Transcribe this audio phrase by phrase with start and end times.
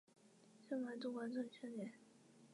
[0.67, 1.93] 圣玛窦广场相连。